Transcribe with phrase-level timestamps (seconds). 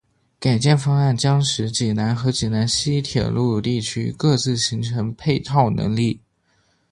[0.39, 6.19] 改建方案将使济南和济南西铁路地区各自形成配套能力。